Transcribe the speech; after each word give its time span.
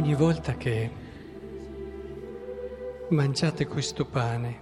ogni 0.00 0.14
volta 0.14 0.56
che 0.56 0.90
mangiate 3.08 3.66
questo 3.66 4.06
pane 4.06 4.58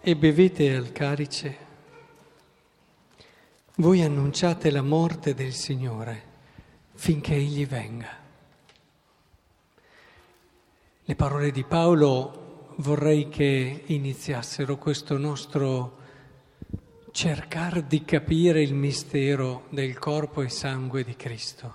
e 0.00 0.16
bevete 0.16 0.74
al 0.74 0.92
calice, 0.92 1.56
voi 3.76 4.00
annunciate 4.00 4.70
la 4.70 4.80
morte 4.80 5.34
del 5.34 5.52
Signore 5.52 6.22
finché 6.94 7.34
Egli 7.34 7.66
venga. 7.66 8.08
Le 11.04 11.14
parole 11.14 11.50
di 11.50 11.64
Paolo 11.64 12.72
vorrei 12.76 13.28
che 13.28 13.82
iniziassero 13.84 14.78
questo 14.78 15.18
nostro 15.18 15.98
cercare 17.10 17.86
di 17.86 18.06
capire 18.06 18.62
il 18.62 18.72
mistero 18.72 19.66
del 19.68 19.98
corpo 19.98 20.40
e 20.40 20.48
sangue 20.48 21.04
di 21.04 21.14
Cristo. 21.14 21.74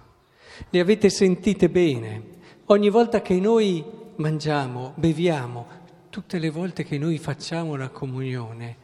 Le 0.72 0.80
avete 0.80 1.12
sentite 1.12 1.70
bene? 1.70 2.35
Ogni 2.70 2.90
volta 2.90 3.22
che 3.22 3.40
noi 3.40 3.86
mangiamo, 4.16 4.94
beviamo, 4.96 5.68
tutte 6.10 6.40
le 6.40 6.50
volte 6.50 6.84
che 6.84 6.98
noi 6.98 7.20
facciamo 7.20 7.76
la 7.76 7.90
comunione, 7.90 8.78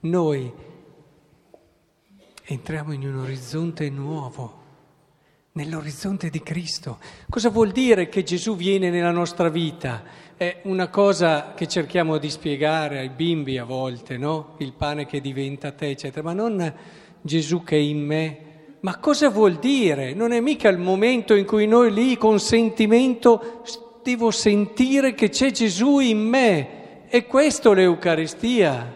noi 0.00 0.50
entriamo 2.42 2.92
in 2.92 3.06
un 3.06 3.18
orizzonte 3.18 3.90
nuovo, 3.90 4.62
nell'orizzonte 5.52 6.30
di 6.30 6.42
Cristo. 6.42 6.98
Cosa 7.28 7.50
vuol 7.50 7.72
dire 7.72 8.08
che 8.08 8.22
Gesù 8.22 8.56
viene 8.56 8.88
nella 8.88 9.10
nostra 9.10 9.50
vita? 9.50 10.02
È 10.34 10.62
una 10.62 10.88
cosa 10.88 11.52
che 11.52 11.68
cerchiamo 11.68 12.16
di 12.16 12.30
spiegare 12.30 13.00
ai 13.00 13.10
bimbi 13.10 13.58
a 13.58 13.64
volte, 13.64 14.16
no? 14.16 14.54
Il 14.60 14.72
pane 14.72 15.04
che 15.04 15.20
diventa 15.20 15.72
te, 15.72 15.90
eccetera, 15.90 16.22
ma 16.22 16.32
non 16.32 16.74
Gesù 17.20 17.62
che 17.62 17.76
è 17.76 17.80
in 17.80 18.02
me. 18.02 18.45
Ma 18.86 18.98
cosa 18.98 19.30
vuol 19.30 19.56
dire? 19.56 20.14
Non 20.14 20.30
è 20.30 20.38
mica 20.38 20.68
il 20.68 20.78
momento 20.78 21.34
in 21.34 21.44
cui 21.44 21.66
noi 21.66 21.92
lì 21.92 22.16
con 22.16 22.38
sentimento 22.38 23.64
devo 24.00 24.30
sentire 24.30 25.12
che 25.12 25.28
c'è 25.28 25.50
Gesù 25.50 25.98
in 25.98 26.20
me. 26.20 27.08
È 27.08 27.26
questo 27.26 27.72
l'Eucaristia. 27.72 28.94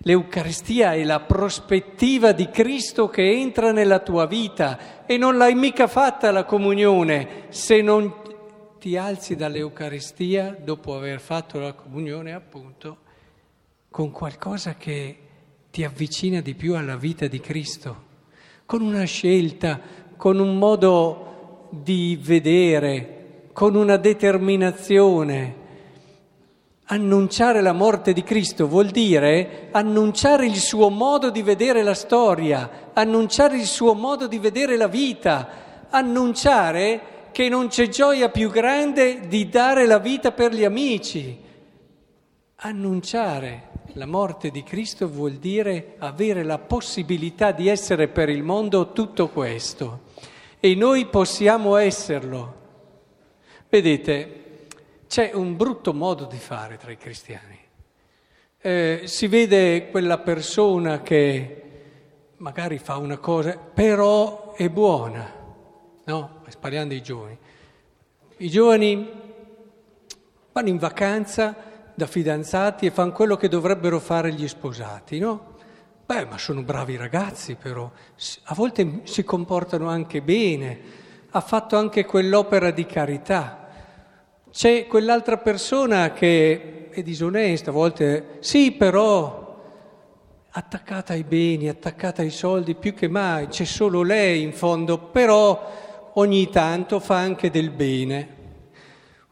L'Eucaristia 0.00 0.92
è 0.92 1.02
la 1.02 1.20
prospettiva 1.20 2.32
di 2.32 2.50
Cristo 2.50 3.08
che 3.08 3.30
entra 3.30 3.72
nella 3.72 4.00
tua 4.00 4.26
vita 4.26 5.06
e 5.06 5.16
non 5.16 5.38
l'hai 5.38 5.54
mica 5.54 5.86
fatta 5.86 6.30
la 6.30 6.44
comunione 6.44 7.44
se 7.48 7.80
non 7.80 8.16
ti 8.78 8.98
alzi 8.98 9.34
dall'Eucaristia 9.34 10.54
dopo 10.62 10.94
aver 10.94 11.20
fatto 11.20 11.58
la 11.58 11.72
comunione 11.72 12.34
appunto 12.34 12.98
con 13.88 14.10
qualcosa 14.10 14.74
che 14.74 15.18
ti 15.70 15.84
avvicina 15.84 16.42
di 16.42 16.54
più 16.54 16.76
alla 16.76 16.96
vita 16.96 17.26
di 17.28 17.40
Cristo, 17.40 18.07
con 18.68 18.82
una 18.82 19.04
scelta, 19.04 19.80
con 20.14 20.38
un 20.38 20.58
modo 20.58 21.68
di 21.70 22.18
vedere, 22.20 23.48
con 23.54 23.74
una 23.74 23.96
determinazione. 23.96 25.54
Annunciare 26.84 27.62
la 27.62 27.72
morte 27.72 28.12
di 28.12 28.22
Cristo 28.22 28.68
vuol 28.68 28.88
dire 28.88 29.68
annunciare 29.70 30.44
il 30.44 30.58
suo 30.58 30.90
modo 30.90 31.30
di 31.30 31.40
vedere 31.40 31.82
la 31.82 31.94
storia, 31.94 32.90
annunciare 32.92 33.56
il 33.56 33.64
suo 33.64 33.94
modo 33.94 34.26
di 34.26 34.38
vedere 34.38 34.76
la 34.76 34.86
vita, 34.86 35.86
annunciare 35.88 37.30
che 37.32 37.48
non 37.48 37.68
c'è 37.68 37.88
gioia 37.88 38.28
più 38.28 38.50
grande 38.50 39.28
di 39.28 39.48
dare 39.48 39.86
la 39.86 39.98
vita 39.98 40.32
per 40.32 40.52
gli 40.52 40.64
amici. 40.64 41.40
Annunciare 42.56 43.67
la 43.98 44.06
morte 44.06 44.52
di 44.52 44.62
Cristo 44.62 45.08
vuol 45.08 45.32
dire 45.32 45.96
avere 45.98 46.44
la 46.44 46.58
possibilità 46.58 47.50
di 47.50 47.66
essere 47.66 48.06
per 48.06 48.28
il 48.28 48.44
mondo 48.44 48.92
tutto 48.92 49.28
questo. 49.28 50.02
E 50.60 50.76
noi 50.76 51.06
possiamo 51.06 51.74
esserlo. 51.74 52.54
Vedete, 53.68 54.66
c'è 55.08 55.32
un 55.34 55.56
brutto 55.56 55.92
modo 55.92 56.26
di 56.26 56.36
fare 56.36 56.76
tra 56.76 56.92
i 56.92 56.96
cristiani. 56.96 57.58
Eh, 58.60 59.02
si 59.04 59.26
vede 59.26 59.88
quella 59.90 60.18
persona 60.18 61.02
che 61.02 61.62
magari 62.36 62.78
fa 62.78 62.98
una 62.98 63.18
cosa, 63.18 63.56
però 63.56 64.54
è 64.54 64.68
buona, 64.68 65.28
no? 66.04 66.42
Parliamo 66.60 66.86
dei 66.86 67.02
giovani. 67.02 67.36
I 68.36 68.48
giovani 68.48 69.10
vanno 70.52 70.68
in 70.68 70.78
vacanza 70.78 71.67
da 71.98 72.06
fidanzati 72.06 72.86
e 72.86 72.92
fanno 72.92 73.10
quello 73.10 73.36
che 73.36 73.48
dovrebbero 73.48 73.98
fare 73.98 74.32
gli 74.32 74.46
sposati, 74.46 75.18
no? 75.18 75.56
Beh, 76.06 76.26
ma 76.26 76.38
sono 76.38 76.62
bravi 76.62 76.94
ragazzi 76.96 77.56
però, 77.56 77.90
a 78.44 78.54
volte 78.54 79.00
si 79.02 79.24
comportano 79.24 79.88
anche 79.88 80.22
bene, 80.22 80.78
ha 81.28 81.40
fatto 81.40 81.76
anche 81.76 82.04
quell'opera 82.04 82.70
di 82.70 82.86
carità. 82.86 83.66
C'è 84.48 84.86
quell'altra 84.86 85.38
persona 85.38 86.12
che 86.12 86.88
è 86.90 87.02
disonesta, 87.02 87.70
a 87.70 87.72
volte 87.74 88.36
sì, 88.38 88.70
però 88.70 89.60
attaccata 90.50 91.14
ai 91.14 91.24
beni, 91.24 91.68
attaccata 91.68 92.22
ai 92.22 92.30
soldi 92.30 92.76
più 92.76 92.94
che 92.94 93.08
mai, 93.08 93.48
c'è 93.48 93.64
solo 93.64 94.02
lei 94.02 94.42
in 94.42 94.52
fondo, 94.52 94.98
però 94.98 96.10
ogni 96.14 96.48
tanto 96.48 97.00
fa 97.00 97.16
anche 97.16 97.50
del 97.50 97.70
bene. 97.70 98.36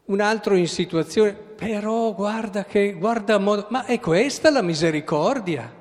Un 0.07 0.19
altro 0.19 0.55
in 0.55 0.67
situazione, 0.67 1.45
però 1.57 2.13
guarda 2.13 2.65
che, 2.65 2.93
guarda, 2.93 3.39
ma 3.39 3.85
è 3.85 3.99
questa 3.99 4.51
la 4.51 4.61
misericordia? 4.61 5.73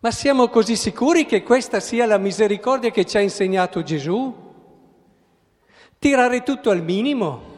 Ma 0.00 0.10
siamo 0.10 0.48
così 0.48 0.74
sicuri 0.74 1.24
che 1.24 1.44
questa 1.44 1.78
sia 1.78 2.04
la 2.04 2.18
misericordia 2.18 2.90
che 2.90 3.04
ci 3.04 3.16
ha 3.16 3.20
insegnato 3.20 3.84
Gesù? 3.84 4.34
Tirare 6.00 6.42
tutto 6.42 6.70
al 6.70 6.82
minimo? 6.82 7.52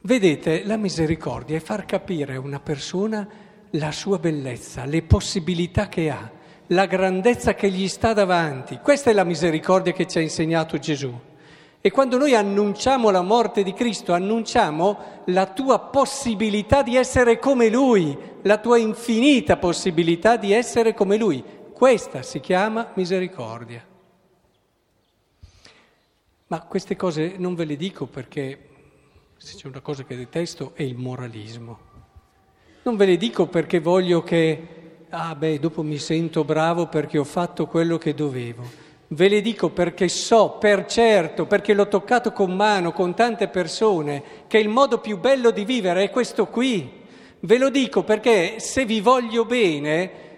Vedete, 0.00 0.64
la 0.64 0.78
misericordia 0.78 1.58
è 1.58 1.60
far 1.60 1.84
capire 1.84 2.36
a 2.36 2.40
una 2.40 2.58
persona 2.58 3.28
la 3.72 3.92
sua 3.92 4.18
bellezza, 4.18 4.86
le 4.86 5.02
possibilità 5.02 5.88
che 5.88 6.08
ha, 6.08 6.30
la 6.68 6.86
grandezza 6.86 7.54
che 7.54 7.70
gli 7.70 7.86
sta 7.86 8.14
davanti. 8.14 8.78
Questa 8.78 9.10
è 9.10 9.12
la 9.12 9.24
misericordia 9.24 9.92
che 9.92 10.06
ci 10.06 10.16
ha 10.16 10.22
insegnato 10.22 10.78
Gesù. 10.78 11.28
E 11.82 11.90
quando 11.90 12.18
noi 12.18 12.34
annunciamo 12.34 13.08
la 13.08 13.22
morte 13.22 13.62
di 13.62 13.72
Cristo, 13.72 14.12
annunciamo 14.12 15.22
la 15.26 15.46
tua 15.46 15.78
possibilità 15.78 16.82
di 16.82 16.94
essere 16.94 17.38
come 17.38 17.70
Lui, 17.70 18.16
la 18.42 18.58
tua 18.58 18.76
infinita 18.76 19.56
possibilità 19.56 20.36
di 20.36 20.52
essere 20.52 20.92
come 20.92 21.16
Lui. 21.16 21.42
Questa 21.72 22.22
si 22.22 22.38
chiama 22.40 22.90
misericordia. 22.94 23.82
Ma 26.48 26.60
queste 26.62 26.96
cose 26.96 27.36
non 27.38 27.54
ve 27.54 27.64
le 27.64 27.76
dico 27.76 28.04
perché 28.04 28.68
se 29.38 29.56
c'è 29.56 29.66
una 29.66 29.80
cosa 29.80 30.04
che 30.04 30.16
detesto 30.16 30.72
è 30.74 30.82
il 30.82 30.96
moralismo. 30.96 31.78
Non 32.82 32.96
ve 32.96 33.06
le 33.06 33.16
dico 33.16 33.46
perché 33.46 33.80
voglio 33.80 34.22
che, 34.22 35.06
ah 35.08 35.34
beh, 35.34 35.58
dopo 35.58 35.82
mi 35.82 35.96
sento 35.96 36.44
bravo 36.44 36.88
perché 36.88 37.16
ho 37.16 37.24
fatto 37.24 37.66
quello 37.66 37.96
che 37.96 38.12
dovevo. 38.12 38.89
Ve 39.12 39.28
le 39.28 39.40
dico 39.40 39.70
perché 39.70 40.08
so 40.08 40.58
per 40.58 40.86
certo, 40.86 41.44
perché 41.44 41.74
l'ho 41.74 41.88
toccato 41.88 42.30
con 42.30 42.54
mano, 42.54 42.92
con 42.92 43.12
tante 43.12 43.48
persone, 43.48 44.46
che 44.46 44.58
il 44.58 44.68
modo 44.68 45.00
più 45.00 45.18
bello 45.18 45.50
di 45.50 45.64
vivere 45.64 46.04
è 46.04 46.10
questo 46.10 46.46
qui. 46.46 47.02
Ve 47.40 47.58
lo 47.58 47.70
dico 47.70 48.04
perché 48.04 48.60
se 48.60 48.84
vi 48.84 49.00
voglio 49.00 49.44
bene, 49.44 50.28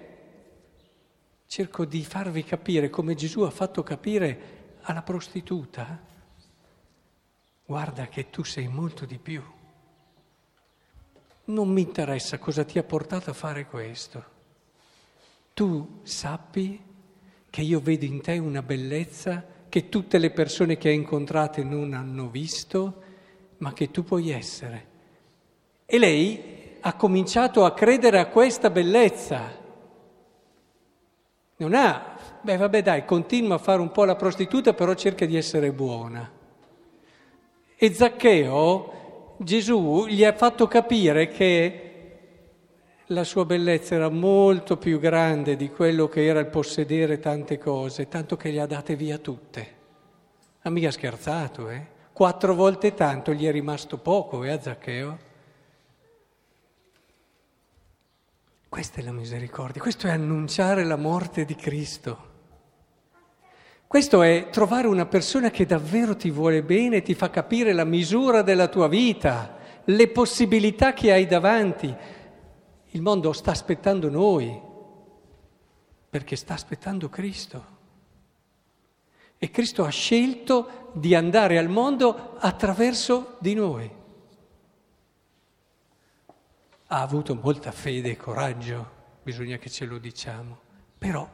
cerco 1.47 1.85
di 1.85 2.03
farvi 2.03 2.45
capire 2.45 2.89
come 2.89 3.15
Gesù 3.15 3.43
ha 3.43 3.51
fatto 3.51 3.83
capire 3.83 4.79
alla 4.83 5.03
prostituta, 5.03 6.01
guarda 7.67 8.07
che 8.07 8.31
tu 8.31 8.43
sei 8.43 8.69
molto 8.69 9.05
di 9.05 9.19
più. 9.19 9.43
Non 11.45 11.69
mi 11.69 11.83
interessa 11.83 12.39
cosa 12.39 12.65
ti 12.65 12.79
ha 12.79 12.85
portato 12.85 13.29
a 13.29 13.35
fare 13.35 13.67
questo. 13.67 14.25
Tu 15.53 16.01
sappi 16.05 16.91
che 17.53 17.61
io 17.61 17.81
vedo 17.81 18.07
in 18.07 18.23
te 18.23 18.39
una 18.39 18.63
bellezza 18.63 19.45
che 19.69 19.91
tutte 19.91 20.17
le 20.17 20.31
persone 20.31 20.79
che 20.79 20.89
hai 20.89 20.95
incontrate 20.95 21.63
non 21.63 21.93
hanno 21.93 22.31
visto, 22.31 23.03
ma 23.59 23.75
che 23.75 23.91
tu 23.91 24.05
puoi 24.05 24.31
essere. 24.31 24.87
E 25.85 25.99
lei 25.99 26.79
ha 26.81 26.95
cominciato 26.95 27.67
a 27.67 27.75
credere 27.75 28.19
a 28.21 28.29
questa 28.29 28.71
bellezza. 28.71 29.61
Non 31.57 31.75
ha 31.75 32.13
Beh, 32.45 32.57
vabbè, 32.57 32.83
dai, 32.83 33.05
continua 33.05 33.55
a 33.55 33.59
fare 33.59 33.81
un 33.81 33.93
po' 33.93 34.05
la 34.05 34.17
prostituta, 34.17 34.75
però 34.75 34.95
cerca 34.95 35.25
di 35.27 35.37
essere 35.37 35.71
buona. 35.71 36.29
E 37.77 37.95
Zaccheo, 37.95 39.37
Gesù 39.39 40.07
gli 40.09 40.25
ha 40.25 40.33
fatto 40.33 40.67
capire 40.67 41.29
che 41.29 41.92
la 43.13 43.25
sua 43.25 43.45
bellezza 43.45 43.95
era 43.95 44.09
molto 44.09 44.77
più 44.77 44.99
grande 44.99 45.57
di 45.57 45.71
quello 45.71 46.09
che 46.09 46.25
era 46.25 46.41
il 46.41 46.47
possedere 46.47 47.19
tante 47.19 47.59
cose, 47.59 48.09
tanto 48.09 48.37
che 48.37 48.51
le 48.51 48.61
ha 48.61 48.67
date 48.67 48.97
via 48.97 49.19
tutte. 49.19 49.81
Ha 50.63 50.71
mica 50.71 50.91
scherzato, 50.91 51.69
eh? 51.69 51.87
Quattro 52.13 52.55
volte 52.55 52.95
tanto 52.95 53.33
gli 53.33 53.47
è 53.47 53.51
rimasto 53.51 53.99
poco, 53.99 54.45
eh, 54.45 54.51
a 54.51 54.61
Zaccheo? 54.61 55.31
Questa 58.69 59.01
è 59.01 59.05
la 59.05 59.13
misericordia, 59.13 59.83
questo 59.83 60.07
è 60.07 60.11
annunciare 60.11 60.85
la 60.85 60.97
morte 60.97 61.45
di 61.45 61.55
Cristo. 61.55 62.31
Questo 63.87 64.23
è 64.23 64.49
trovare 64.51 64.87
una 64.87 65.05
persona 65.05 65.51
che 65.51 65.67
davvero 65.67 66.17
ti 66.17 66.31
vuole 66.31 66.63
bene, 66.63 67.03
ti 67.03 67.15
fa 67.15 67.29
capire 67.29 67.75
la 67.75 67.85
misura 67.85 68.41
della 68.41 68.69
tua 68.69 68.89
vita, 68.89 69.59
le 69.85 70.09
possibilità 70.09 70.95
che 70.95 71.13
hai 71.13 71.27
davanti. 71.27 71.95
Il 72.95 73.03
mondo 73.03 73.33
sta 73.33 73.51
aspettando 73.51 74.11
noi, 74.11 74.61
perché 76.11 76.37
sta 76.37 76.55
aspettando 76.55 77.09
Cristo. 77.09 77.67
E 79.39 79.51
Cristo 79.51 79.85
ha 79.85 79.89
scelto 79.89 80.91
di 80.93 81.15
andare 81.15 81.57
al 81.57 81.69
mondo 81.69 82.37
attraverso 82.39 83.37
di 83.41 83.55
noi. 83.55 83.91
Ha 86.87 87.01
avuto 87.01 87.35
molta 87.35 87.73
fede 87.73 88.11
e 88.11 88.17
coraggio, 88.17 88.91
bisogna 89.23 89.57
che 89.57 89.71
ce 89.71 89.87
lo 89.87 89.97
diciamo, 89.97 90.59
però 90.99 91.27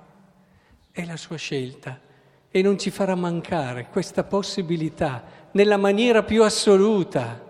è 0.93 1.05
la 1.05 1.17
sua 1.17 1.37
scelta 1.37 2.01
e 2.49 2.63
non 2.63 2.79
ci 2.79 2.91
farà 2.91 3.17
mancare 3.17 3.89
questa 3.89 4.23
possibilità 4.23 5.49
nella 5.53 5.77
maniera 5.77 6.23
più 6.23 6.45
assoluta. 6.45 7.47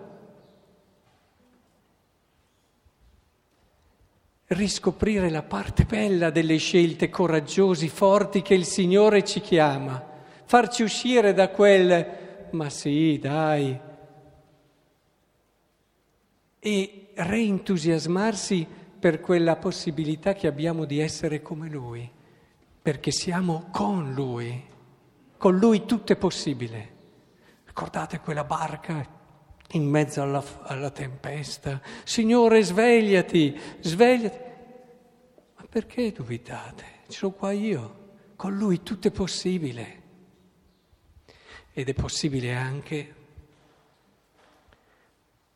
Riscoprire 4.51 5.29
la 5.29 5.43
parte 5.43 5.85
bella 5.85 6.31
delle 6.31 6.57
scelte 6.57 7.09
coraggiosi, 7.09 7.87
forti 7.87 8.41
che 8.41 8.55
il 8.55 8.65
Signore 8.65 9.23
ci 9.23 9.41
chiama, 9.41 10.03
farci 10.43 10.81
uscire 10.81 11.33
da 11.33 11.49
quel 11.49 12.49
ma 12.51 12.69
sì, 12.69 13.19
dai, 13.21 13.79
e 16.59 17.07
reentusiasmarsi 17.13 18.67
per 18.99 19.21
quella 19.21 19.55
possibilità 19.55 20.33
che 20.33 20.47
abbiamo 20.47 20.85
di 20.85 20.99
essere 20.99 21.41
come 21.43 21.69
Lui, 21.69 22.09
perché 22.81 23.11
siamo 23.11 23.67
con 23.71 24.13
Lui. 24.13 24.65
Con 25.37 25.57
lui 25.57 25.85
tutto 25.85 26.11
è 26.11 26.17
possibile. 26.17 26.97
Ricordate 27.65 28.19
quella 28.19 28.43
barca 28.43 29.18
in 29.71 29.87
mezzo 29.87 30.21
alla, 30.21 30.43
alla 30.63 30.89
tempesta? 30.89 31.81
Signore, 32.03 32.63
svegliati, 32.63 33.57
svegliati. 33.79 34.37
Ma 35.57 35.65
perché 35.69 36.11
dubitate? 36.11 36.85
Ci 37.07 37.17
sono 37.17 37.33
qua 37.33 37.51
io. 37.51 37.97
Con 38.35 38.55
lui 38.55 38.83
tutto 38.83 39.07
è 39.07 39.11
possibile. 39.11 40.01
Ed 41.73 41.89
è 41.89 41.93
possibile 41.93 42.55
anche 42.55 43.15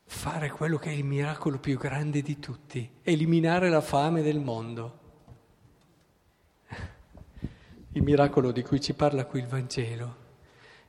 fare 0.06 0.51
quello 0.51 0.77
che 0.77 0.89
è 0.89 0.94
il 0.94 1.04
miracolo 1.04 1.57
più 1.57 1.77
grande 1.77 2.21
di 2.21 2.39
tutti, 2.39 2.89
eliminare 3.01 3.69
la 3.69 3.81
fame 3.81 4.21
del 4.21 4.39
mondo. 4.39 5.00
Il 7.94 8.04
miracolo 8.04 8.51
di 8.51 8.62
cui 8.63 8.80
ci 8.80 8.94
parla 8.94 9.25
qui 9.25 9.39
il 9.39 9.48
Vangelo 9.48 10.21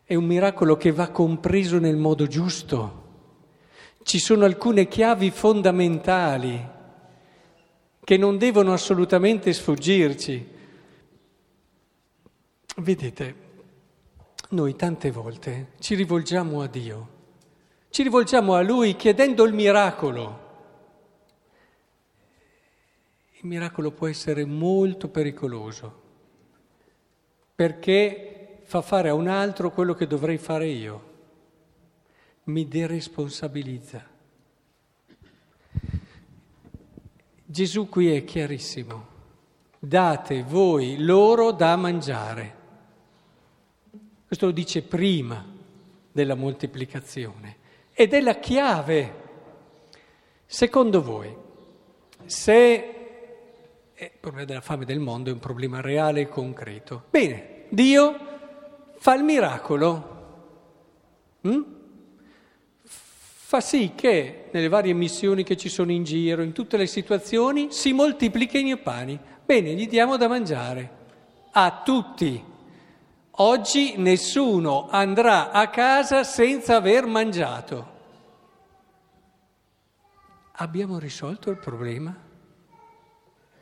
è 0.05 0.15
un 0.15 0.25
miracolo 0.25 0.77
che 0.77 0.93
va 0.93 1.09
compreso 1.09 1.79
nel 1.79 1.97
modo 1.97 2.27
giusto. 2.27 3.04
Ci 4.05 4.19
sono 4.19 4.45
alcune 4.45 4.87
chiavi 4.87 5.31
fondamentali 5.31 6.69
che 8.05 8.17
non 8.19 8.37
devono 8.37 8.75
assolutamente 8.75 9.51
sfuggirci. 9.51 10.53
Vedete, 12.77 13.35
noi 14.51 14.77
tante 14.77 15.11
volte 15.11 15.73
ci 15.79 15.95
rivolgiamo 15.95 16.61
a 16.61 16.67
Dio, 16.67 17.09
ci 17.89 18.03
rivolgiamo 18.03 18.55
a 18.55 18.61
Lui 18.61 18.95
chiedendo 18.95 19.43
il 19.45 19.55
miracolo. 19.55 20.43
Il 23.41 23.49
miracolo 23.49 23.91
può 23.91 24.07
essere 24.07 24.45
molto 24.45 25.09
pericoloso 25.09 26.03
perché 27.55 28.61
fa 28.65 28.83
fare 28.83 29.09
a 29.09 29.15
un 29.15 29.29
altro 29.29 29.71
quello 29.71 29.95
che 29.95 30.07
dovrei 30.07 30.37
fare 30.37 30.67
io, 30.67 31.13
mi 32.45 32.69
deresponsabilizza. 32.69 34.13
Gesù 37.47 37.89
qui 37.89 38.11
è 38.15 38.25
chiarissimo, 38.25 39.07
date 39.79 40.43
voi 40.43 40.99
loro 40.99 41.53
da 41.53 41.77
mangiare. 41.77 42.63
Questo 44.27 44.47
lo 44.47 44.53
dice 44.53 44.83
prima 44.83 45.45
della 46.11 46.35
moltiplicazione 46.35 47.57
ed 47.93 48.13
è 48.13 48.21
la 48.21 48.39
chiave. 48.39 49.23
Secondo 50.47 51.03
voi, 51.03 51.35
se 52.27 52.95
il 53.97 54.11
problema 54.19 54.47
della 54.47 54.61
fame 54.61 54.85
del 54.85 54.99
mondo 54.99 55.31
è 55.31 55.33
un 55.33 55.39
problema 55.39 55.81
reale 55.81 56.23
e 56.23 56.29
concreto. 56.29 57.05
Bene, 57.11 57.67
Dio 57.69 58.17
fa 58.99 59.15
il 59.15 59.23
miracolo. 59.23 60.13
Mm? 61.47 61.74
Fa 63.55 63.61
sì 63.61 63.93
che 63.95 64.47
nelle 64.51 64.67
varie 64.67 64.93
missioni 64.95 65.45
che 65.45 65.57
ci 65.57 65.69
sono 65.69 65.93
in 65.93 66.03
giro, 66.03 66.43
in 66.43 66.51
tutte 66.51 66.77
le 66.77 66.89
situazioni, 66.89 67.69
si 67.71 67.93
moltiplichino 67.93 68.71
i 68.71 68.77
pani. 68.79 69.17
Bene, 69.45 69.75
gli 69.75 69.87
diamo 69.87 70.17
da 70.17 70.27
mangiare 70.27 70.91
a 71.53 71.83
tutti. 71.85 72.45
Oggi 73.31 73.95
nessuno 73.97 74.89
andrà 74.91 75.53
a 75.53 75.71
casa 75.71 76.25
senza 76.25 76.75
aver 76.75 77.07
mangiato. 77.07 77.93
Abbiamo 80.55 80.99
risolto 80.99 81.49
il 81.51 81.59
problema? 81.59 82.13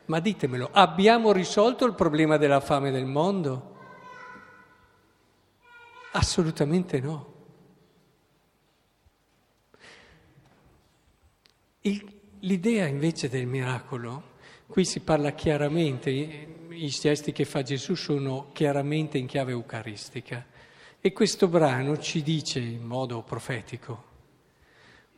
Ma 0.07 0.21
ditemelo, 0.21 0.71
abbiamo 0.73 1.33
risolto 1.33 1.85
il 1.85 1.93
problema 1.93 2.39
della 2.39 2.61
fame 2.61 2.91
del 2.91 3.05
mondo? 3.05 3.77
Assolutamente 6.13 6.99
no. 6.99 7.32
Il, 11.83 12.05
l'idea 12.41 12.87
invece 12.87 13.29
del 13.29 13.47
miracolo, 13.47 14.31
qui 14.67 14.85
si 14.85 15.01
parla 15.01 15.33
chiaramente, 15.33 16.11
i 16.11 16.89
gesti 16.89 17.33
che 17.33 17.45
fa 17.45 17.63
Gesù 17.63 17.95
sono 17.95 18.51
chiaramente 18.53 19.19
in 19.19 19.27
chiave 19.27 19.53
eucaristica 19.53 20.47
e 21.01 21.13
questo 21.13 21.49
brano 21.49 21.99
ci 21.99 22.23
dice 22.23 22.61
in 22.61 22.85
modo 22.85 23.23
profetico, 23.23 24.11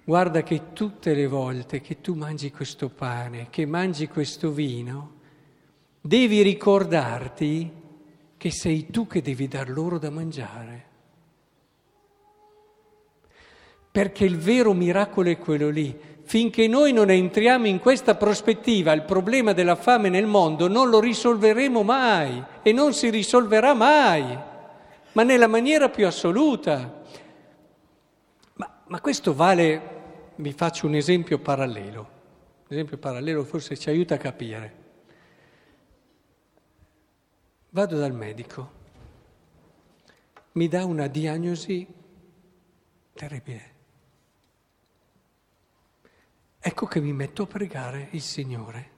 Guarda 0.07 0.43
che 0.43 0.75
tutte 0.75 1.15
le 1.15 1.27
volte 1.27 1.81
che 1.81 2.03
tu 2.03 2.13
mangi 2.13 2.51
questo 2.51 2.91
pane, 2.91 3.49
che 3.49 3.65
mangi 3.65 4.07
questo 4.07 4.53
vino, 4.53 5.13
devi 5.99 6.43
ricordarti 6.43 7.73
che 8.37 8.51
sei 8.51 8.91
tu 8.91 9.07
che 9.07 9.23
devi 9.23 9.49
dar 9.49 9.71
loro 9.71 9.99
da 9.99 10.11
mangiare. 10.11 10.93
Perché 13.95 14.25
il 14.25 14.39
vero 14.39 14.73
miracolo 14.73 15.31
è 15.31 15.39
quello 15.39 15.71
lì. 15.71 15.97
Finché 16.25 16.67
noi 16.67 16.93
non 16.93 17.11
entriamo 17.11 17.69
in 17.69 17.79
questa 17.79 18.17
prospettiva, 18.17 18.91
il 18.91 19.05
problema 19.05 19.53
della 19.53 19.77
fame 19.77 20.09
nel 20.09 20.27
mondo 20.27 20.67
non 20.67 20.89
lo 20.89 20.99
risolveremo 20.99 21.85
mai 21.85 22.43
e 22.65 22.73
non 22.73 22.93
si 22.93 23.09
risolverà 23.09 23.73
mai, 23.73 24.37
ma 25.13 25.23
nella 25.23 25.47
maniera 25.47 25.91
più 25.91 26.09
assoluta. 26.09 27.03
Ma, 28.55 28.83
ma 28.85 29.01
questo 29.01 29.33
vale 29.33 30.33
vi 30.35 30.53
faccio 30.53 30.89
un 30.89 30.97
esempio 30.97 31.39
parallelo. 31.39 32.01
Un 32.01 32.67
esempio 32.71 32.99
parallelo 32.99 33.45
forse 33.45 33.77
ci 33.77 33.91
aiuta 33.91 34.17
a 34.17 34.19
capire. 34.19 34.75
Vado 37.71 37.97
dal 37.97 38.13
medico, 38.13 38.71
mi 40.55 40.67
dà 40.67 40.85
una 40.85 41.07
diagnosi 41.07 41.87
terribile. 43.13 43.74
Ecco 46.67 46.87
che 46.87 46.99
mi 46.99 47.13
metto 47.13 47.43
a 47.43 47.47
pregare 47.47 48.09
il 48.13 48.23
Signore 48.23 48.91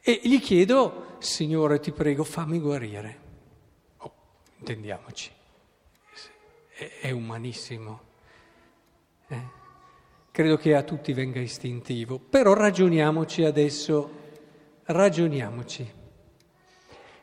e 0.00 0.18
gli 0.22 0.40
chiedo, 0.40 1.16
Signore 1.18 1.78
ti 1.78 1.92
prego 1.92 2.24
fammi 2.24 2.58
guarire. 2.58 3.18
Oh, 3.98 4.14
intendiamoci, 4.56 5.30
è, 7.02 7.10
umanissimo. 7.10 8.00
Eh? 9.28 9.42
credo 10.30 10.56
che 10.56 10.74
a 10.74 10.82
tutti 10.82 11.12
venga 11.12 11.38
istintivo, 11.38 12.18
però 12.18 12.54
ragioniamoci 12.54 13.44
adesso, 13.44 14.10
ragioniamoci. 14.84 15.92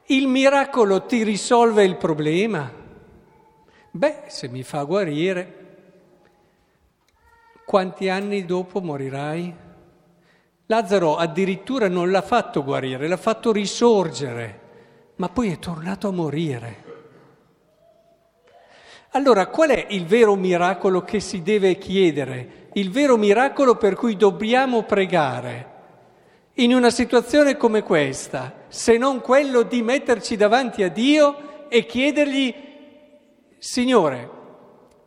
Il 0.06 0.28
miracolo 0.28 1.08
ti 1.08 1.24
risolve 1.24 1.84
il 1.84 1.98
problema? 1.98 2.72
Beh, 3.90 4.24
se 4.28 4.48
mi 4.50 4.62
fa 4.62 4.84
guarire, 4.84 5.61
quanti 7.72 8.10
anni 8.10 8.44
dopo 8.44 8.82
morirai? 8.82 9.56
Lazzaro 10.66 11.16
addirittura 11.16 11.88
non 11.88 12.12
l'ha 12.12 12.22
fatto 12.22 12.66
guarire, 12.66 13.08
l'ha 13.08 13.16
fatto 13.16 13.54
risorgere, 13.54 14.60
ma 15.16 15.30
poi 15.30 15.54
è 15.54 15.58
tornato 15.58 16.10
a 16.10 16.12
morire. 16.12 16.84
Allora, 19.12 19.48
qual 19.48 19.70
è 19.70 19.86
il 19.92 20.06
vero 20.06 20.36
miracolo 20.36 21.04
che 21.04 21.22
si 21.22 21.42
deve 21.44 21.78
chiedere? 21.78 22.68
il 22.74 22.92
vero 22.92 23.16
miracolo 23.16 23.78
per 23.78 23.96
cui 23.96 24.18
dobbiamo 24.18 24.84
pregare 24.84 25.70
in 26.56 26.74
una 26.74 26.90
situazione 26.90 27.56
come 27.56 27.84
questa, 27.84 28.66
se 28.68 28.98
non 28.98 29.22
quello 29.22 29.63
di 29.63 29.82
metterci 29.82 30.36
davanti 30.36 30.84
a 30.84 30.90
Dio 30.90 31.70
e 31.70 31.86
chiedergli, 31.86 32.54
Signore, 33.58 34.30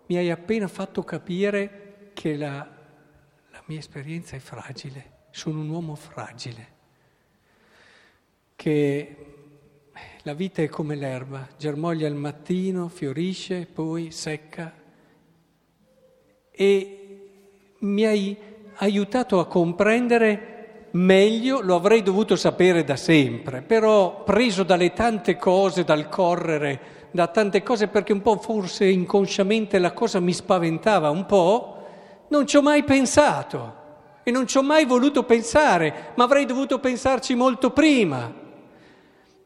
mi 0.06 0.16
hai 0.16 0.30
appena 0.30 0.66
fatto 0.66 1.02
capire 1.02 1.83
che 2.14 2.36
la, 2.36 2.66
la 3.50 3.62
mia 3.66 3.78
esperienza 3.78 4.36
è 4.36 4.38
fragile, 4.38 5.10
sono 5.30 5.60
un 5.60 5.68
uomo 5.68 5.94
fragile, 5.94 6.68
che 8.56 9.16
la 10.22 10.32
vita 10.32 10.62
è 10.62 10.68
come 10.68 10.94
l'erba, 10.94 11.46
germoglia 11.58 12.06
al 12.06 12.14
mattino, 12.14 12.88
fiorisce, 12.88 13.66
poi 13.66 14.10
secca. 14.10 14.72
E 16.50 17.28
mi 17.80 18.06
hai 18.06 18.36
aiutato 18.76 19.38
a 19.38 19.46
comprendere 19.46 20.88
meglio, 20.92 21.60
lo 21.60 21.74
avrei 21.74 22.02
dovuto 22.02 22.36
sapere 22.36 22.84
da 22.84 22.96
sempre, 22.96 23.62
però 23.62 24.22
preso 24.22 24.62
dalle 24.62 24.92
tante 24.92 25.36
cose, 25.36 25.84
dal 25.84 26.08
correre, 26.08 26.80
da 27.10 27.26
tante 27.26 27.62
cose, 27.62 27.88
perché 27.88 28.12
un 28.12 28.22
po' 28.22 28.36
forse 28.38 28.86
inconsciamente 28.86 29.78
la 29.78 29.92
cosa 29.92 30.20
mi 30.20 30.32
spaventava 30.32 31.10
un 31.10 31.26
po', 31.26 31.73
non 32.28 32.46
ci 32.46 32.56
ho 32.56 32.62
mai 32.62 32.84
pensato 32.84 33.82
e 34.22 34.30
non 34.30 34.46
ci 34.46 34.56
ho 34.56 34.62
mai 34.62 34.84
voluto 34.86 35.24
pensare, 35.24 36.12
ma 36.14 36.24
avrei 36.24 36.46
dovuto 36.46 36.78
pensarci 36.78 37.34
molto 37.34 37.70
prima. 37.70 38.32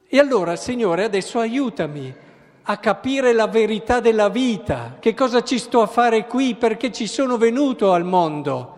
E 0.06 0.18
allora, 0.18 0.56
Signore, 0.56 1.04
adesso 1.04 1.38
aiutami 1.38 2.14
a 2.62 2.76
capire 2.76 3.32
la 3.32 3.46
verità 3.46 4.00
della 4.00 4.28
vita, 4.28 4.96
che 5.00 5.14
cosa 5.14 5.42
ci 5.42 5.58
sto 5.58 5.80
a 5.80 5.86
fare 5.86 6.26
qui, 6.26 6.54
perché 6.54 6.92
ci 6.92 7.06
sono 7.06 7.36
venuto 7.36 7.92
al 7.92 8.04
mondo. 8.04 8.76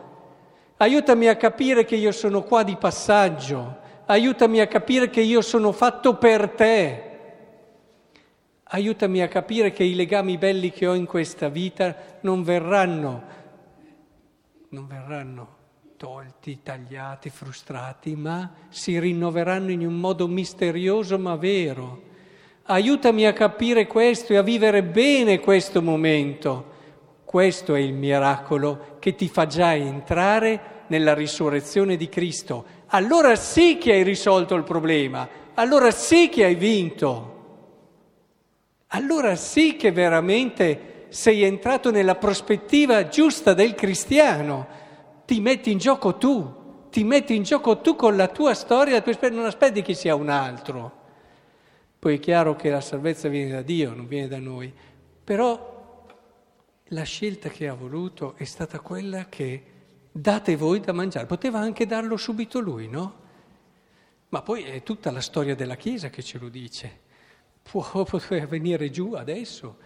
Aiutami 0.79 1.29
a 1.29 1.37
capire 1.37 1.85
che 1.85 1.97
io 1.97 2.13
sono 2.13 2.43
qua 2.43 2.63
di 2.63 2.77
passaggio, 2.77 3.79
aiutami 4.07 4.61
a 4.61 4.67
capire 4.67 5.11
che 5.11 5.21
io 5.21 5.43
sono 5.43 5.73
fatto 5.73 6.15
per 6.15 6.51
te. 6.51 7.05
Aiutami 8.63 9.23
a 9.23 9.29
capire 9.29 9.73
che 9.73 9.85
i 9.85 9.95
legami 9.95 10.39
belli 10.39 10.71
che 10.71 10.87
ho 10.87 10.95
in 10.95 11.05
questa 11.05 11.49
vita 11.49 11.95
non 12.21 12.43
verranno, 12.43 13.23
non 14.71 14.87
verranno 14.87 15.57
tolti, 15.97 16.61
tagliati, 16.63 17.31
frustrati, 17.31 18.17
ma 18.17 18.53
si 18.69 18.99
rinnoveranno 18.99 19.71
in 19.71 19.87
un 19.87 19.95
modo 19.95 20.27
misterioso 20.27 21.19
ma 21.19 21.37
vero 21.37 22.09
Aiutami 22.71 23.27
a 23.27 23.33
capire 23.33 23.89
questo 23.89 24.33
e 24.33 24.37
a 24.37 24.43
vivere 24.43 24.85
bene 24.85 25.41
questo 25.41 25.83
momento. 25.83 26.69
Questo 27.25 27.75
è 27.75 27.81
il 27.81 27.95
miracolo 27.95 28.97
che 29.01 29.17
ti 29.17 29.29
fa 29.29 29.47
già 29.47 29.75
entrare 29.75 30.85
nella 30.87 31.13
risurrezione 31.13 31.97
di 31.97 32.09
Cristo. 32.09 32.65
Allora 32.89 33.35
sì 33.35 33.77
che 33.77 33.93
hai 33.93 34.05
risolto 34.05 34.55
il 34.55 34.63
problema, 34.63 35.29
allora 35.55 35.91
sì 35.91 36.29
che 36.29 36.45
hai 36.45 36.55
vinto. 36.55 37.39
Allora 38.89 39.35
sì 39.35 39.75
che 39.75 39.91
veramente 39.91 41.00
sei 41.11 41.43
entrato 41.43 41.91
nella 41.91 42.15
prospettiva 42.15 43.09
giusta 43.09 43.53
del 43.53 43.75
cristiano. 43.75 44.67
Ti 45.27 45.41
metti 45.41 45.71
in 45.71 45.79
gioco 45.79 46.17
tu, 46.17 46.89
ti 46.91 47.05
metti 47.05 47.35
in 47.35 47.43
gioco 47.43 47.81
tu 47.81 47.95
con 47.95 48.17
la 48.17 48.29
tua 48.29 48.55
storia, 48.55 49.03
non 49.31 49.45
aspetti 49.45 49.83
che 49.83 49.95
sia 49.95 50.15
un 50.15 50.29
altro. 50.29 50.99
Poi 51.99 52.17
è 52.17 52.19
chiaro 52.19 52.57
che 52.57 52.71
la 52.71 52.81
salvezza 52.81 53.29
viene 53.29 53.51
da 53.51 53.63
Dio, 53.63 53.93
non 53.95 54.07
viene 54.07 54.27
da 54.27 54.39
noi, 54.39 54.73
però 55.23 56.07
la 56.85 57.03
scelta 57.03 57.49
che 57.51 57.69
ha 57.69 57.75
voluto 57.75 58.35
è 58.37 58.45
stata 58.45 58.81
quella 58.81 59.27
che 59.29 59.65
date 60.11 60.57
voi 60.57 60.81
da 60.81 60.93
mangiare. 60.93 61.27
Poteva 61.27 61.59
anche 61.59 61.87
darlo 61.87 62.17
subito 62.17 62.59
lui, 62.59 62.89
no? 62.89 63.19
Ma 64.31 64.43
poi 64.43 64.63
è 64.63 64.83
tutta 64.83 65.11
la 65.11 65.21
storia 65.21 65.55
della 65.55 65.77
Chiesa 65.77 66.09
che 66.09 66.23
ce 66.23 66.39
lo 66.39 66.49
dice. 66.49 67.01
Può, 67.63 67.83
poteva 68.05 68.47
venire 68.47 68.91
giù 68.91 69.13
adesso, 69.15 69.77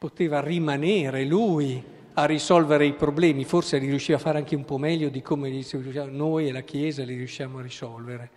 poteva 0.00 0.40
rimanere 0.40 1.26
lui 1.26 1.84
a 2.14 2.24
risolvere 2.24 2.86
i 2.86 2.94
problemi, 2.94 3.44
forse 3.44 3.76
li 3.76 3.86
riusciva 3.86 4.16
a 4.16 4.20
fare 4.20 4.38
anche 4.38 4.56
un 4.56 4.64
po' 4.64 4.78
meglio 4.78 5.10
di 5.10 5.20
come 5.20 5.50
noi 6.08 6.48
e 6.48 6.52
la 6.52 6.62
Chiesa 6.62 7.04
li 7.04 7.14
riusciamo 7.16 7.58
a 7.58 7.62
risolvere. 7.62 8.30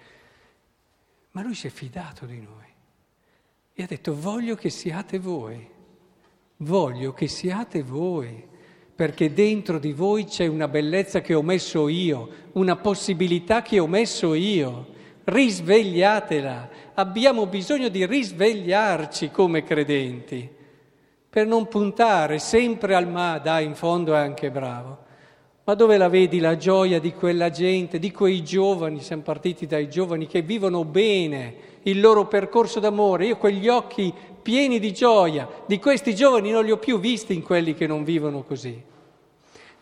Ma 1.32 1.42
lui 1.42 1.56
si 1.56 1.68
è 1.68 1.70
fidato 1.70 2.26
di 2.26 2.42
noi. 2.42 2.68
E 3.72 3.82
ha 3.82 3.86
detto 3.86 4.14
voglio 4.14 4.56
che 4.56 4.70
siate 4.70 5.20
voi, 5.20 5.66
voglio 6.58 7.14
che 7.14 7.30
siate 7.30 7.82
voi, 7.82 8.46
perché 8.94 9.32
dentro 9.32 9.80
di 9.80 9.94
voi 9.94 10.26
c'è 10.26 10.48
una 10.48 10.68
bellezza 10.68 11.22
che 11.22 11.34
ho 11.34 11.42
messo 11.42 11.88
io, 11.88 12.30
una 12.56 12.76
possibilità 12.76 13.62
che 13.62 13.80
ho 13.80 13.88
messo 13.88 14.34
io. 14.34 14.88
Risvegliatela, 15.24 16.70
abbiamo 16.96 17.46
bisogno 17.46 17.88
di 17.88 18.06
risvegliarci 18.06 19.32
come 19.32 19.64
credenti, 19.64 20.62
per 21.34 21.48
non 21.48 21.68
puntare 21.68 22.38
sempre 22.38 22.94
al 22.94 23.08
ma, 23.08 23.40
dai, 23.40 23.66
in 23.66 23.74
fondo 23.74 24.14
è 24.14 24.20
anche 24.20 24.52
bravo. 24.52 25.00
Ma 25.64 25.74
dove 25.74 25.98
la 25.98 26.08
vedi 26.08 26.38
la 26.38 26.58
gioia 26.58 27.00
di 27.00 27.12
quella 27.12 27.50
gente, 27.50 27.98
di 27.98 28.12
quei 28.12 28.44
giovani, 28.44 29.00
siamo 29.00 29.24
partiti 29.24 29.66
dai 29.66 29.90
giovani 29.90 30.28
che 30.28 30.44
vivono 30.44 30.86
bene 30.86 31.56
il 31.84 32.00
loro 32.00 32.28
percorso 32.28 32.80
d'amore. 32.80 33.26
Io 33.26 33.38
quegli 33.38 33.68
occhi 33.68 34.14
pieni 34.44 34.78
di 34.78 34.94
gioia 34.94 35.50
di 35.66 35.80
questi 35.80 36.14
giovani 36.14 36.52
non 36.52 36.66
li 36.66 36.70
ho 36.70 36.78
più 36.78 37.00
visti 37.00 37.34
in 37.34 37.42
quelli 37.42 37.74
che 37.74 37.88
non 37.88 38.04
vivono 38.04 38.44
così. 38.44 38.80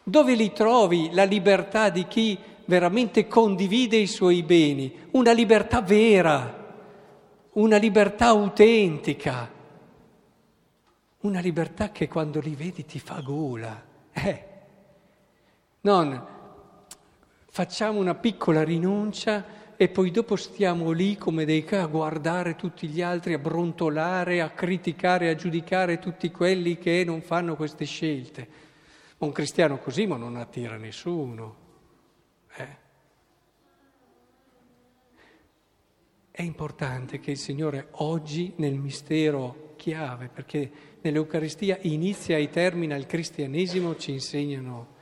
Dove 0.03 0.35
li 0.35 0.53
trovi 0.53 1.09
la 1.11 1.25
libertà 1.25 1.89
di 1.89 2.07
chi 2.07 2.37
veramente 2.63 3.27
condivide 3.27 3.97
i 3.97 4.07
suoi 4.07 4.41
beni? 4.43 4.89
Una 5.11 5.33
libertà 5.33 5.81
vera, 5.81 6.73
una 7.51 7.75
libertà 7.75 8.27
autentica, 8.27 9.59
una 11.21 11.39
libertà 11.39 11.91
che 11.91 12.07
quando 12.07 12.39
li 12.39 12.55
vedi 12.55 12.85
ti 12.85 12.99
fa 12.99 13.21
gola. 13.21 13.83
Eh. 14.11 14.49
Non 15.81 16.39
facciamo 17.53 17.99
una 17.99 18.15
piccola 18.15 18.63
rinuncia 18.63 19.59
e 19.75 19.89
poi 19.89 20.09
dopo 20.09 20.37
stiamo 20.37 20.91
lì 20.91 21.17
come 21.17 21.43
dei 21.43 21.65
a 21.71 21.85
guardare 21.85 22.55
tutti 22.55 22.87
gli 22.87 23.01
altri, 23.01 23.33
a 23.33 23.39
brontolare, 23.39 24.39
a 24.39 24.51
criticare, 24.51 25.29
a 25.29 25.35
giudicare 25.35 25.99
tutti 25.99 26.31
quelli 26.31 26.77
che 26.77 27.03
non 27.05 27.21
fanno 27.21 27.55
queste 27.55 27.83
scelte. 27.83 28.47
Un 29.17 29.31
cristiano 29.33 29.79
così 29.79 30.07
ma 30.07 30.15
non 30.15 30.37
attira 30.37 30.77
nessuno. 30.77 31.55
Eh? 32.55 32.77
È 36.31 36.41
importante 36.41 37.19
che 37.19 37.31
il 37.31 37.37
Signore 37.37 37.87
oggi 37.93 38.53
nel 38.57 38.75
mistero 38.75 39.70
chiave, 39.81 40.27
perché 40.27 40.71
nell'Eucaristia 41.01 41.79
inizia 41.81 42.37
e 42.37 42.51
termina 42.51 42.95
il 42.95 43.07
cristianesimo, 43.07 43.95
ci 43.95 44.11
insegnano 44.11 44.99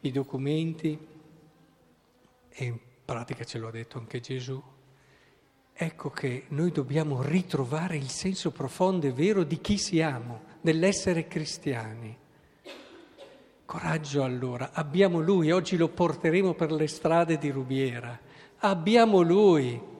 i 0.00 0.10
documenti 0.10 0.98
e 2.48 2.80
pratica 3.04 3.44
ce 3.44 3.58
l'ha 3.58 3.70
detto 3.70 3.98
anche 3.98 4.20
Gesù. 4.20 4.60
Ecco 5.74 6.10
che 6.10 6.44
noi 6.48 6.72
dobbiamo 6.72 7.20
ritrovare 7.20 7.98
il 7.98 8.08
senso 8.08 8.52
profondo 8.52 9.06
e 9.06 9.12
vero 9.12 9.44
di 9.44 9.60
chi 9.60 9.76
siamo, 9.76 10.44
dell'essere 10.62 11.28
cristiani. 11.28 12.16
Coraggio 13.66 14.22
allora, 14.24 14.70
abbiamo 14.72 15.20
Lui, 15.20 15.50
oggi 15.50 15.76
lo 15.76 15.88
porteremo 15.88 16.54
per 16.54 16.72
le 16.72 16.86
strade 16.86 17.36
di 17.36 17.50
Rubiera, 17.50 18.18
abbiamo 18.60 19.20
Lui 19.20 19.90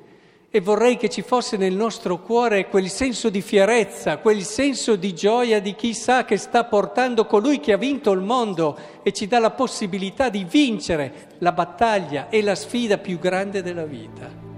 e 0.55 0.61
vorrei 0.61 0.99
che 0.99 1.09
ci 1.09 1.23
fosse 1.23 1.57
nel 1.57 1.73
nostro 1.73 2.21
cuore 2.21 2.69
quel 2.69 2.91
senso 2.91 3.31
di 3.31 3.41
fierezza, 3.41 4.19
quel 4.19 4.43
senso 4.43 4.97
di 4.97 5.15
gioia 5.15 5.63
di 5.63 5.75
chi 5.75 5.95
sa 5.95 6.27
che 6.27 6.37
sta 6.37 6.65
portando 6.65 7.25
colui 7.25 7.59
che 7.59 7.73
ha 7.73 7.79
vinto 7.79 8.13
il 8.13 8.21
mondo 8.21 8.79
e 9.03 9.13
ci 9.13 9.27
dà 9.27 9.39
la 9.39 9.53
possibilità 9.53 10.29
di 10.29 10.45
vincere 10.45 11.31
la 11.39 11.53
battaglia 11.53 12.29
e 12.29 12.43
la 12.43 12.55
sfida 12.55 12.99
più 12.99 13.19
grande 13.19 13.63
della 13.63 13.87
vita. 13.87 14.52